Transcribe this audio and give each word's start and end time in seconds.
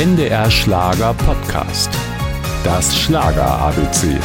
NDR 0.00 0.50
Schlager 0.50 1.12
Podcast. 1.12 1.90
Das 2.64 2.98
Schlager 2.98 3.44
ABC. 3.44 4.18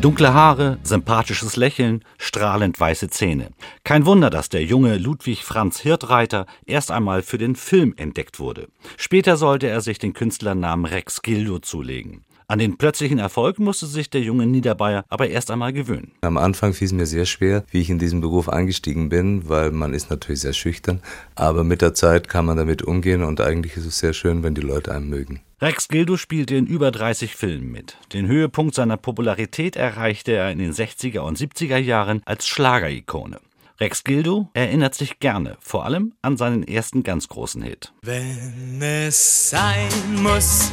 Dunkle 0.00 0.32
Haare, 0.32 0.78
sympathisches 0.84 1.56
Lächeln, 1.56 2.04
strahlend 2.16 2.78
weiße 2.78 3.08
Zähne. 3.08 3.50
Kein 3.82 4.06
Wunder, 4.06 4.30
dass 4.30 4.48
der 4.48 4.62
junge 4.62 4.96
Ludwig 4.96 5.42
Franz 5.42 5.80
Hirtreiter 5.80 6.46
erst 6.66 6.92
einmal 6.92 7.22
für 7.22 7.38
den 7.38 7.56
Film 7.56 7.94
entdeckt 7.96 8.38
wurde. 8.38 8.68
Später 8.96 9.36
sollte 9.36 9.66
er 9.66 9.80
sich 9.80 9.98
den 9.98 10.12
Künstlernamen 10.12 10.84
Rex 10.84 11.20
Gildo 11.20 11.58
zulegen. 11.58 12.24
An 12.46 12.58
den 12.58 12.76
plötzlichen 12.76 13.18
Erfolg 13.18 13.58
musste 13.58 13.86
sich 13.86 14.10
der 14.10 14.20
junge 14.20 14.46
Niederbayer 14.46 15.04
aber 15.08 15.28
erst 15.28 15.50
einmal 15.50 15.72
gewöhnen. 15.72 16.12
Am 16.20 16.36
Anfang 16.36 16.74
fiel 16.74 16.86
es 16.86 16.92
mir 16.92 17.06
sehr 17.06 17.24
schwer, 17.24 17.64
wie 17.70 17.80
ich 17.80 17.88
in 17.88 17.98
diesen 17.98 18.20
Beruf 18.20 18.50
eingestiegen 18.50 19.08
bin, 19.08 19.48
weil 19.48 19.70
man 19.70 19.94
ist 19.94 20.10
natürlich 20.10 20.42
sehr 20.42 20.52
schüchtern, 20.52 21.00
aber 21.36 21.64
mit 21.64 21.80
der 21.80 21.94
Zeit 21.94 22.28
kann 22.28 22.44
man 22.44 22.58
damit 22.58 22.82
umgehen 22.82 23.22
und 23.22 23.40
eigentlich 23.40 23.76
ist 23.78 23.86
es 23.86 23.98
sehr 23.98 24.12
schön, 24.12 24.42
wenn 24.42 24.54
die 24.54 24.60
Leute 24.60 24.94
einen 24.94 25.08
mögen. 25.08 25.40
Rex 25.62 25.88
Gildo 25.88 26.18
spielte 26.18 26.56
in 26.56 26.66
über 26.66 26.90
30 26.90 27.34
Filmen 27.34 27.72
mit. 27.72 27.96
Den 28.12 28.26
Höhepunkt 28.26 28.74
seiner 28.74 28.98
Popularität 28.98 29.76
erreichte 29.76 30.32
er 30.32 30.50
in 30.50 30.58
den 30.58 30.72
60er 30.72 31.20
und 31.20 31.38
70er 31.38 31.78
Jahren 31.78 32.20
als 32.26 32.46
Schlagerikone. 32.46 33.38
Rex 33.80 34.04
Gildo 34.04 34.50
erinnert 34.52 34.94
sich 34.94 35.18
gerne, 35.18 35.56
vor 35.60 35.84
allem 35.84 36.12
an 36.22 36.36
seinen 36.36 36.62
ersten 36.62 37.02
ganz 37.02 37.28
großen 37.28 37.62
Hit. 37.62 37.92
Wenn 38.02 38.80
es 38.80 39.50
sein 39.50 39.88
muss, 40.22 40.70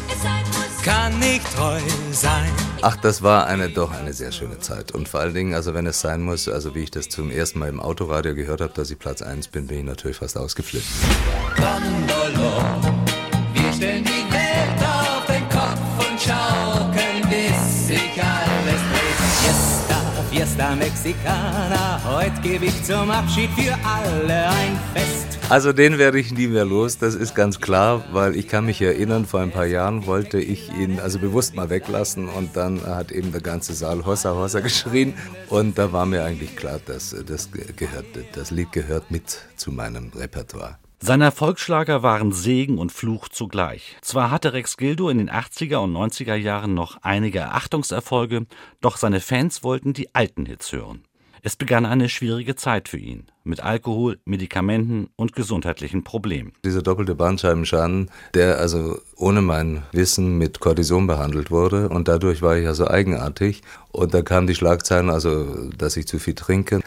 kann 0.83 1.21
ich 1.21 1.41
treu 1.55 1.79
sein. 2.11 2.49
Ach, 2.81 2.95
das 2.95 3.21
war 3.21 3.47
eine 3.47 3.69
doch 3.69 3.91
eine 3.91 4.13
sehr 4.13 4.31
schöne 4.31 4.59
Zeit. 4.59 4.91
Und 4.91 5.07
vor 5.07 5.19
allen 5.19 5.33
Dingen, 5.33 5.53
also 5.53 5.73
wenn 5.73 5.85
es 5.85 6.01
sein 6.01 6.21
muss, 6.21 6.47
also 6.47 6.73
wie 6.73 6.83
ich 6.83 6.91
das 6.91 7.09
zum 7.09 7.29
ersten 7.29 7.59
Mal 7.59 7.69
im 7.69 7.79
Autoradio 7.79 8.33
gehört 8.33 8.61
habe, 8.61 8.73
dass 8.73 8.89
ich 8.89 8.97
Platz 8.97 9.21
1 9.21 9.49
bin, 9.49 9.67
bin 9.67 9.79
ich 9.79 9.85
natürlich 9.85 10.17
fast 10.17 10.37
ausgeflippt. 10.37 10.87
Gondolo, 11.55 12.63
wir 13.53 13.73
stellen 13.73 14.03
die 14.03 14.33
Welt 14.33 14.81
auf 14.83 15.25
den 15.27 15.47
Kopf 15.49 16.09
und 16.09 16.19
schaukeln, 16.19 17.29
bis 17.29 17.87
sich 17.87 18.23
alles 18.23 18.23
dreht. 18.23 18.30
Fiesta, 20.41 20.75
Mexicana, 20.75 22.01
heute 22.03 22.41
gebe 22.41 22.65
ich 22.65 22.83
zum 22.83 23.11
Abschied 23.11 23.51
für 23.51 23.73
alle 23.85 24.49
ein 24.49 24.79
Fest. 24.91 25.37
Also 25.49 25.71
den 25.71 25.99
werde 25.99 26.17
ich 26.17 26.31
nie 26.31 26.47
mehr 26.47 26.65
los, 26.65 26.97
das 26.97 27.13
ist 27.13 27.35
ganz 27.35 27.59
klar, 27.59 28.03
weil 28.11 28.35
ich 28.35 28.47
kann 28.47 28.65
mich 28.65 28.81
erinnern, 28.81 29.27
vor 29.27 29.41
ein 29.41 29.51
paar 29.51 29.67
Jahren 29.67 30.07
wollte 30.07 30.39
ich 30.39 30.75
ihn 30.75 30.99
also 30.99 31.19
bewusst 31.19 31.55
mal 31.55 31.69
weglassen 31.69 32.27
und 32.27 32.57
dann 32.57 32.83
hat 32.83 33.11
eben 33.11 33.31
der 33.31 33.41
ganze 33.41 33.75
Saal 33.75 34.03
Hossa 34.03 34.33
Hossa 34.33 34.59
geschrien 34.61 35.13
und 35.49 35.77
da 35.77 35.93
war 35.93 36.07
mir 36.07 36.23
eigentlich 36.23 36.55
klar, 36.55 36.79
dass 36.83 37.15
das 37.23 37.49
gehört, 37.75 38.05
das 38.33 38.49
Lied 38.49 38.71
gehört 38.71 39.11
mit 39.11 39.37
zu 39.57 39.71
meinem 39.71 40.09
Repertoire. 40.15 40.79
Seine 41.03 41.23
Erfolgsschlager 41.23 42.03
waren 42.03 42.31
Segen 42.31 42.77
und 42.77 42.91
Fluch 42.91 43.27
zugleich. 43.27 43.97
Zwar 44.01 44.29
hatte 44.29 44.53
Rex 44.53 44.77
Gildo 44.77 45.09
in 45.09 45.17
den 45.17 45.31
80er 45.31 45.77
und 45.77 45.93
90er 45.93 46.35
Jahren 46.35 46.75
noch 46.75 46.99
einige 47.01 47.47
Achtungserfolge, 47.47 48.45
doch 48.81 48.97
seine 48.97 49.19
Fans 49.19 49.63
wollten 49.63 49.93
die 49.93 50.13
alten 50.13 50.45
Hits 50.45 50.71
hören. 50.71 51.01
Es 51.41 51.55
begann 51.55 51.87
eine 51.87 52.07
schwierige 52.07 52.55
Zeit 52.55 52.87
für 52.87 52.99
ihn, 52.99 53.25
mit 53.43 53.61
Alkohol, 53.61 54.19
Medikamenten 54.25 55.09
und 55.15 55.33
gesundheitlichen 55.33 56.03
Problemen. 56.03 56.53
Dieser 56.63 56.83
doppelte 56.83 57.15
Bandscheibenschaden, 57.15 58.11
der 58.35 58.59
also 58.59 58.99
ohne 59.15 59.41
mein 59.41 59.81
Wissen 59.93 60.37
mit 60.37 60.59
Cortison 60.59 61.07
behandelt 61.07 61.49
wurde 61.49 61.89
und 61.89 62.09
dadurch 62.09 62.43
war 62.43 62.57
ich 62.57 62.67
also 62.67 62.87
eigenartig 62.87 63.63
und 63.91 64.13
da 64.13 64.21
kamen 64.21 64.45
die 64.45 64.53
Schlagzeilen, 64.53 65.09
also 65.09 65.71
dass 65.71 65.97
ich 65.97 66.05
zu 66.05 66.19
viel 66.19 66.35
trinke. 66.35 66.81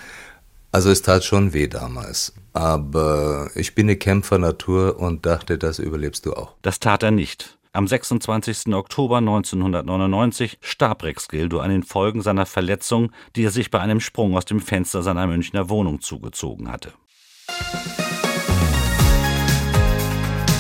Also 0.71 0.91
es 0.91 1.03
tat 1.03 1.25
schon 1.25 1.53
weh 1.53 1.67
damals, 1.67 2.33
aber 2.55 3.51
ich 3.55 3.75
bin 3.75 3.87
eine 3.87 3.97
Kämpfernatur 3.97 4.99
und 4.99 5.27
dachte, 5.27 5.59
das 5.59 5.79
überlebst 5.79 6.25
du 6.25 6.33
auch. 6.33 6.55
Das 6.63 6.81
tat 6.81 7.03
er 7.03 7.11
nicht. 7.11 7.59
Am 7.73 7.89
26. 7.89 8.73
Oktober 8.73 9.19
1999 9.19 10.59
starb 10.61 11.03
Rex 11.03 11.29
Gildo 11.29 11.59
an 11.59 11.71
den 11.71 11.83
Folgen 11.83 12.23
seiner 12.23 12.47
Verletzung, 12.47 13.11
die 13.35 13.45
er 13.45 13.51
sich 13.51 13.73
bei 13.73 13.81
einem 13.81 13.99
Sprung 13.99 14.37
aus 14.37 14.45
dem 14.45 14.61
Fenster 14.61 15.03
seiner 15.03 15.27
Münchner 15.27 15.69
Wohnung 15.69 16.01
zugezogen 16.01 16.71
hatte. 16.71 16.93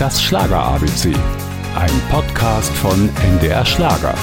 Das 0.00 0.20
Schlager 0.20 0.60
ABC. 0.60 1.14
Ein 1.76 2.02
Podcast 2.10 2.72
von 2.72 3.08
NDR 3.22 3.64
Schlager. 3.64 4.14